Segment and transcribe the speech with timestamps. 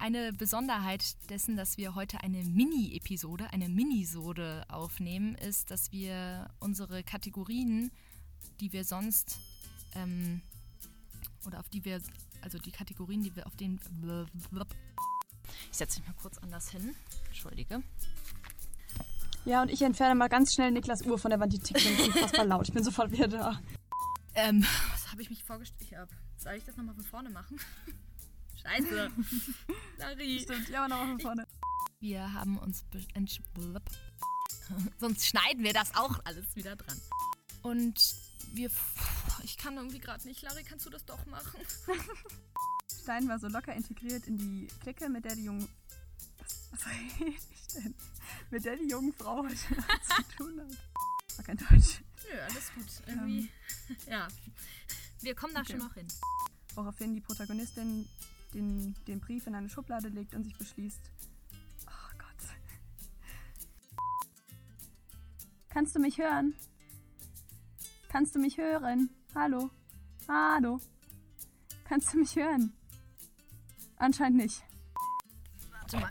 [0.00, 7.02] Eine Besonderheit dessen, dass wir heute eine Mini-Episode, eine Minisode aufnehmen, ist, dass wir unsere
[7.02, 7.90] Kategorien,
[8.60, 9.38] die wir sonst
[9.94, 10.40] ähm,
[11.46, 12.00] oder auf die wir,
[12.40, 13.78] also die Kategorien, die wir auf den
[15.70, 16.94] ich setze mich mal kurz anders hin.
[17.26, 17.82] Entschuldige.
[19.44, 22.46] Ja, und ich entferne mal ganz schnell Niklas Uhr von der Wand, die tickt unfassbar
[22.46, 22.66] laut.
[22.66, 23.60] Ich bin sofort wieder da.
[24.34, 25.92] Ähm, was habe ich mich vorgestellt?
[25.94, 26.08] Hab.
[26.38, 27.60] Soll ich das nochmal von vorne machen?
[28.62, 29.10] Scheiße.
[29.98, 30.40] Sorry.
[30.40, 31.46] Stimmt, ja, nochmal von vorne.
[32.00, 32.84] Wir haben uns
[34.98, 37.00] Sonst schneiden wir das auch alles wieder dran.
[37.62, 38.14] Und
[38.52, 38.70] wir.
[39.44, 40.42] Ich kann irgendwie gerade nicht.
[40.42, 41.60] Larry, kannst du das doch machen?
[43.02, 45.68] Stein war so locker integriert in die Clique, mit der die jungen.
[46.38, 47.94] Was, was rede ich denn?
[48.50, 49.74] Mit der die jungen Frau heute zu
[50.36, 51.36] tun hat.
[51.36, 52.00] War kein Deutsch.
[52.30, 52.86] Nö, alles gut.
[53.06, 53.48] Irgendwie.
[53.88, 54.28] Ähm, ja.
[55.20, 55.72] Wir kommen da okay.
[55.72, 56.06] schon noch hin.
[56.74, 58.08] Woraufhin die Protagonistin
[58.54, 61.00] den, den Brief in eine Schublade legt und sich beschließt.
[61.86, 62.48] Oh Gott.
[65.68, 66.54] Kannst du mich hören?
[68.08, 69.10] Kannst du mich hören?
[69.34, 69.70] Hallo?
[70.28, 70.80] Hallo?
[71.84, 72.72] Kannst du mich hören?
[73.96, 74.64] Anscheinend nicht.
[75.70, 76.08] Warte mal.